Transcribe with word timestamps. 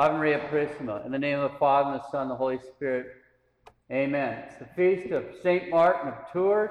Ave 0.00 0.16
Maria 0.16 0.38
Purissima. 0.50 1.04
In 1.04 1.12
the 1.12 1.18
name 1.18 1.38
of 1.40 1.52
the 1.52 1.58
Father, 1.58 1.90
and 1.90 2.00
the 2.00 2.10
Son, 2.10 2.22
and 2.22 2.30
the 2.30 2.34
Holy 2.34 2.58
Spirit. 2.58 3.16
Amen. 3.92 4.44
It's 4.46 4.56
the 4.56 4.64
feast 4.74 5.12
of 5.12 5.26
St. 5.42 5.68
Martin 5.68 6.08
of 6.08 6.14
Tours, 6.32 6.70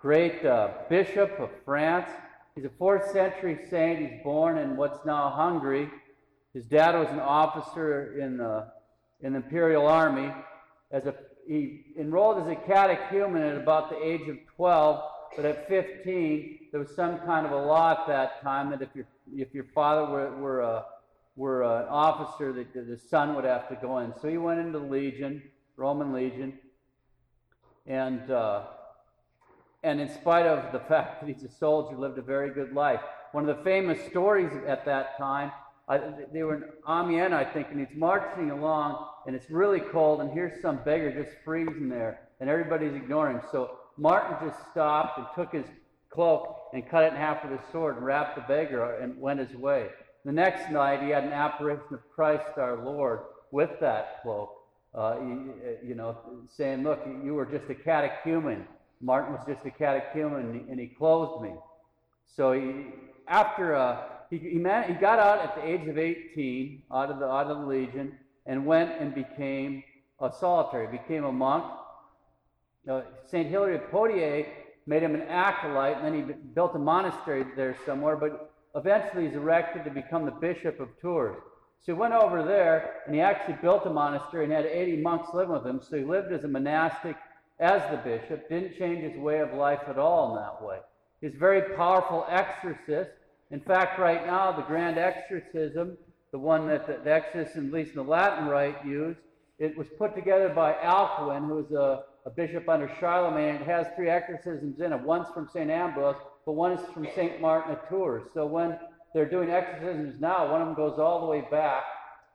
great 0.00 0.44
uh, 0.44 0.68
bishop 0.88 1.32
of 1.40 1.50
France. 1.64 2.08
He's 2.54 2.66
a 2.66 2.70
fourth 2.78 3.10
century 3.10 3.58
saint. 3.68 3.98
He's 3.98 4.22
born 4.22 4.58
in 4.58 4.76
what's 4.76 5.04
now 5.04 5.30
Hungary. 5.30 5.90
His 6.54 6.66
dad 6.66 6.94
was 6.94 7.08
an 7.08 7.18
officer 7.18 8.16
in 8.16 8.36
the, 8.36 8.68
in 9.22 9.32
the 9.32 9.38
imperial 9.38 9.88
army. 9.88 10.32
As 10.92 11.06
a, 11.06 11.16
he 11.48 11.86
enrolled 11.98 12.40
as 12.44 12.48
a 12.48 12.54
catechumen 12.54 13.42
at 13.42 13.56
about 13.56 13.90
the 13.90 14.00
age 14.00 14.28
of 14.28 14.36
12, 14.54 15.02
but 15.34 15.44
at 15.44 15.66
15, 15.66 16.68
there 16.70 16.78
was 16.78 16.94
some 16.94 17.18
kind 17.26 17.44
of 17.44 17.50
a 17.50 17.56
law 17.56 17.90
at 17.90 18.06
that 18.06 18.40
time 18.40 18.70
that 18.70 18.82
if 18.82 18.90
your, 18.94 19.06
if 19.34 19.52
your 19.52 19.66
father 19.74 20.08
were, 20.08 20.36
were 20.36 20.60
a 20.60 20.84
were 21.36 21.62
an 21.62 21.86
officer 21.88 22.52
that 22.52 22.72
the 22.72 22.98
son 22.98 23.34
would 23.34 23.44
have 23.44 23.68
to 23.68 23.76
go 23.76 23.98
in. 23.98 24.12
So 24.20 24.28
he 24.28 24.38
went 24.38 24.58
into 24.58 24.78
the 24.78 24.84
Legion, 24.84 25.42
Roman 25.76 26.12
Legion, 26.12 26.58
and 27.86 28.30
uh, 28.30 28.62
and 29.82 30.00
in 30.00 30.08
spite 30.08 30.46
of 30.46 30.72
the 30.72 30.80
fact 30.88 31.20
that 31.20 31.32
he's 31.32 31.44
a 31.44 31.52
soldier, 31.52 31.96
lived 31.96 32.18
a 32.18 32.22
very 32.22 32.52
good 32.52 32.72
life. 32.72 33.00
One 33.32 33.48
of 33.48 33.56
the 33.56 33.62
famous 33.62 33.98
stories 34.08 34.50
at 34.66 34.84
that 34.86 35.18
time, 35.18 35.52
I, 35.88 36.00
they 36.32 36.42
were 36.42 36.56
in 36.56 36.64
Amiens, 36.88 37.34
I 37.34 37.44
think, 37.44 37.68
and 37.70 37.78
he's 37.78 37.96
marching 37.96 38.50
along, 38.50 39.06
and 39.26 39.36
it's 39.36 39.50
really 39.50 39.80
cold, 39.80 40.20
and 40.20 40.30
here's 40.30 40.60
some 40.62 40.78
beggar 40.84 41.12
just 41.12 41.36
freezing 41.44 41.88
there, 41.88 42.28
and 42.40 42.48
everybody's 42.48 42.94
ignoring 42.94 43.36
him. 43.36 43.42
So 43.52 43.78
Martin 43.96 44.48
just 44.48 44.58
stopped 44.70 45.18
and 45.18 45.26
took 45.34 45.52
his 45.52 45.66
cloak 46.10 46.70
and 46.72 46.88
cut 46.88 47.04
it 47.04 47.12
in 47.12 47.16
half 47.16 47.44
with 47.44 47.60
his 47.60 47.70
sword 47.70 47.96
and 47.96 48.06
wrapped 48.06 48.36
the 48.36 48.42
beggar 48.42 48.96
and 48.96 49.20
went 49.20 49.38
his 49.38 49.54
way. 49.54 49.88
The 50.26 50.32
next 50.32 50.72
night, 50.72 51.04
he 51.04 51.10
had 51.10 51.22
an 51.22 51.32
apparition 51.32 51.94
of 51.94 52.00
Christ 52.12 52.58
our 52.58 52.84
Lord 52.84 53.20
with 53.52 53.70
that 53.80 54.22
cloak, 54.24 54.50
uh, 54.92 55.18
you, 55.20 55.54
you 55.84 55.94
know, 55.94 56.18
saying, 56.48 56.82
Look, 56.82 57.06
you 57.22 57.34
were 57.34 57.46
just 57.46 57.70
a 57.70 57.76
catechumen. 57.76 58.66
Martin 59.00 59.34
was 59.34 59.44
just 59.46 59.64
a 59.64 59.70
catechumen, 59.70 60.66
and 60.68 60.80
he 60.80 60.88
clothed 60.88 61.44
me. 61.44 61.52
So 62.24 62.50
he, 62.54 62.86
after 63.28 63.76
uh, 63.76 64.02
he, 64.28 64.38
he, 64.38 64.58
man, 64.58 64.92
he 64.92 64.94
got 64.94 65.20
out 65.20 65.38
at 65.38 65.54
the 65.54 65.64
age 65.64 65.86
of 65.86 65.96
18 65.96 66.82
out 66.92 67.08
of 67.12 67.20
the, 67.20 67.26
out 67.26 67.46
of 67.46 67.60
the 67.60 67.66
Legion 67.66 68.18
and 68.46 68.66
went 68.66 69.00
and 69.00 69.14
became 69.14 69.84
a 70.20 70.32
solitary, 70.32 70.88
became 70.88 71.22
a 71.22 71.30
monk. 71.30 71.64
Uh, 72.90 73.02
St. 73.28 73.48
Hilary 73.48 73.76
of 73.76 73.88
Poitiers 73.92 74.46
made 74.86 75.04
him 75.04 75.14
an 75.14 75.22
acolyte, 75.22 75.98
and 75.98 76.04
then 76.04 76.14
he 76.14 76.32
built 76.52 76.74
a 76.74 76.80
monastery 76.80 77.46
there 77.54 77.76
somewhere. 77.86 78.16
But 78.16 78.52
eventually 78.76 79.26
he's 79.26 79.34
erected 79.34 79.84
to 79.84 79.90
become 79.90 80.24
the 80.24 80.30
bishop 80.30 80.78
of 80.78 80.88
Tours. 81.00 81.36
So 81.84 81.92
he 81.94 81.98
went 81.98 82.14
over 82.14 82.44
there 82.44 83.02
and 83.06 83.14
he 83.14 83.20
actually 83.20 83.56
built 83.62 83.86
a 83.86 83.90
monastery 83.90 84.44
and 84.44 84.52
had 84.52 84.66
80 84.66 84.98
monks 84.98 85.32
living 85.34 85.54
with 85.54 85.66
him. 85.66 85.80
So 85.80 85.96
he 85.96 86.04
lived 86.04 86.32
as 86.32 86.44
a 86.44 86.48
monastic 86.48 87.16
as 87.58 87.82
the 87.90 87.96
bishop, 87.98 88.48
didn't 88.48 88.76
change 88.76 89.02
his 89.02 89.18
way 89.18 89.40
of 89.40 89.54
life 89.54 89.80
at 89.88 89.98
all 89.98 90.30
in 90.30 90.42
that 90.42 90.62
way. 90.62 90.78
He's 91.20 91.34
a 91.34 91.38
very 91.38 91.74
powerful 91.74 92.26
exorcist. 92.28 93.10
In 93.50 93.60
fact, 93.60 93.98
right 93.98 94.26
now, 94.26 94.52
the 94.52 94.62
grand 94.62 94.98
exorcism, 94.98 95.96
the 96.32 96.38
one 96.38 96.66
that 96.68 96.86
the, 96.86 96.98
the 97.02 97.12
exorcists, 97.12 97.56
at 97.56 97.72
least 97.72 97.90
in 97.90 97.96
the 97.96 98.02
Latin 98.02 98.46
rite, 98.46 98.84
use, 98.84 99.16
it 99.58 99.76
was 99.76 99.86
put 99.96 100.14
together 100.14 100.50
by 100.50 100.74
Alcuin, 100.74 101.48
who 101.48 101.54
was 101.54 101.70
a, 101.72 102.04
a 102.26 102.30
bishop 102.30 102.68
under 102.68 102.90
Charlemagne. 102.98 103.54
It 103.54 103.62
has 103.62 103.86
three 103.94 104.10
exorcisms 104.10 104.80
in 104.80 104.92
it. 104.92 105.00
One's 105.00 105.28
from 105.32 105.48
St. 105.52 105.70
Ambrose, 105.70 106.16
but 106.44 106.52
one 106.52 106.72
is 106.72 106.84
from 106.92 107.06
St. 107.14 107.40
Martin 107.40 107.72
of 107.72 107.88
Tours. 107.88 108.24
So 108.34 108.44
when 108.44 108.76
they're 109.14 109.30
doing 109.30 109.48
exorcisms 109.48 110.20
now, 110.20 110.50
one 110.50 110.60
of 110.60 110.66
them 110.66 110.76
goes 110.76 110.98
all 110.98 111.20
the 111.20 111.26
way 111.26 111.44
back. 111.50 111.84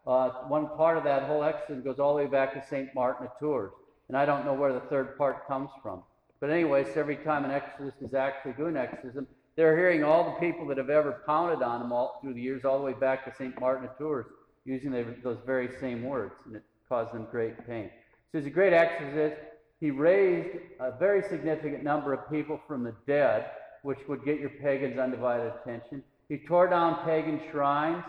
Uh, 0.08 0.30
one 0.48 0.70
part 0.78 0.98
of 0.98 1.04
that 1.04 1.24
whole 1.24 1.44
exorcism 1.44 1.84
goes 1.84 2.00
all 2.00 2.16
the 2.16 2.24
way 2.24 2.30
back 2.30 2.54
to 2.54 2.68
St. 2.68 2.90
Martin 2.96 3.28
of 3.28 3.34
Tours. 3.38 3.74
And 4.08 4.18
I 4.18 4.26
don't 4.26 4.46
know 4.46 4.54
where 4.54 4.74
the 4.74 4.80
third 4.80 5.18
part 5.18 5.46
comes 5.46 5.70
from. 5.84 6.04
But 6.40 6.50
anyway, 6.50 6.86
so 6.86 7.00
every 7.00 7.18
time 7.18 7.44
an 7.44 7.52
exorcist 7.52 8.02
is 8.02 8.14
actually 8.14 8.54
doing 8.54 8.78
exorcism, 8.78 9.28
they're 9.58 9.78
hearing 9.78 10.04
all 10.04 10.24
the 10.24 10.48
people 10.48 10.66
that 10.68 10.78
have 10.78 10.90
ever 10.90 11.22
pounded 11.28 11.62
on 11.62 11.82
them 11.82 11.92
all 11.92 12.18
through 12.22 12.34
the 12.34 12.42
years, 12.42 12.64
all 12.64 12.80
the 12.80 12.86
way 12.86 12.94
back 12.94 13.26
to 13.26 13.36
St. 13.36 13.60
Martin 13.60 13.88
of 13.88 13.98
Tours, 13.98 14.26
using 14.64 14.92
those 15.22 15.38
very 15.46 15.70
same 15.80 16.04
words, 16.04 16.34
and 16.46 16.56
it 16.56 16.64
caused 16.88 17.14
them 17.14 17.28
great 17.30 17.68
pain. 17.68 17.90
So 18.32 18.40
he's 18.40 18.48
a 18.48 18.50
great 18.50 18.74
exorcist. 18.74 19.36
He 19.82 19.90
raised 19.90 20.58
a 20.80 20.92
very 20.92 21.24
significant 21.24 21.84
number 21.84 22.14
of 22.14 22.30
people 22.30 22.62
from 22.68 22.84
the 22.84 22.94
dead 23.08 23.48
which 23.82 23.98
would 24.08 24.24
get 24.24 24.40
your 24.40 24.52
pagan's 24.52 25.00
undivided 25.00 25.52
attention. 25.60 26.04
He 26.30 26.38
tore 26.38 26.70
down 26.70 27.04
pagan 27.04 27.42
shrines, 27.52 28.04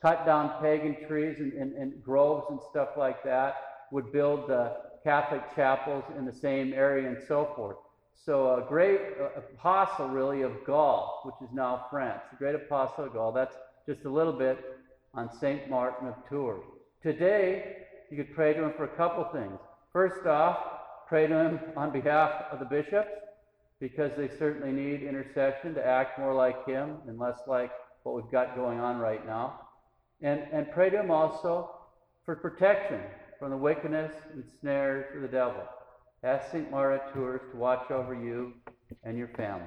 cut 0.00 0.24
down 0.24 0.60
pagan 0.62 0.96
trees 1.06 1.38
and, 1.38 1.52
and, 1.52 1.74
and 1.74 2.02
groves 2.02 2.46
and 2.48 2.58
stuff 2.70 2.90
like 2.96 3.22
that, 3.24 3.56
would 3.92 4.10
build 4.10 4.50
uh, 4.50 4.70
Catholic 5.04 5.42
chapels 5.54 6.02
in 6.16 6.24
the 6.24 6.32
same 6.32 6.72
area 6.72 7.06
and 7.06 7.18
so 7.28 7.52
forth. 7.54 7.76
So 8.14 8.56
a 8.56 8.66
great 8.66 9.00
apostle, 9.36 10.08
really, 10.08 10.42
of 10.42 10.52
Gaul, 10.66 11.20
which 11.24 11.46
is 11.46 11.54
now 11.54 11.86
France. 11.90 12.22
A 12.32 12.36
great 12.36 12.54
apostle 12.54 13.04
of 13.04 13.12
Gaul. 13.12 13.32
That's 13.32 13.54
just 13.86 14.06
a 14.06 14.10
little 14.10 14.32
bit 14.32 14.58
on 15.12 15.30
St. 15.40 15.68
Martin 15.68 16.08
of 16.08 16.14
Tours. 16.28 16.64
Today, 17.02 17.76
you 18.10 18.16
could 18.16 18.34
pray 18.34 18.54
to 18.54 18.64
him 18.64 18.72
for 18.76 18.84
a 18.84 18.96
couple 18.96 19.24
things. 19.24 19.58
First 19.92 20.26
off, 20.26 20.77
pray 21.08 21.26
to 21.26 21.34
him 21.34 21.60
on 21.76 21.90
behalf 21.90 22.44
of 22.52 22.58
the 22.58 22.64
bishops 22.66 23.10
because 23.80 24.10
they 24.16 24.28
certainly 24.38 24.72
need 24.72 25.02
intercession 25.02 25.74
to 25.74 25.86
act 25.86 26.18
more 26.18 26.34
like 26.34 26.66
Him 26.66 26.96
and 27.06 27.18
less 27.18 27.40
like 27.46 27.70
what 28.02 28.14
we've 28.14 28.32
got 28.32 28.56
going 28.56 28.80
on 28.80 28.98
right 28.98 29.24
now. 29.24 29.60
And, 30.20 30.42
and 30.52 30.70
pray 30.72 30.90
to 30.90 31.00
Him 31.00 31.10
also 31.10 31.70
for 32.24 32.34
protection 32.36 33.00
from 33.38 33.50
the 33.50 33.56
wickedness 33.56 34.12
and 34.32 34.44
snares 34.60 35.06
of 35.14 35.22
the 35.22 35.28
devil. 35.28 35.62
Ask 36.24 36.50
St. 36.50 36.70
Martin 36.70 37.00
Tours 37.14 37.40
to 37.52 37.56
watch 37.56 37.90
over 37.90 38.14
you 38.14 38.54
and 39.04 39.16
your 39.16 39.28
family. 39.28 39.66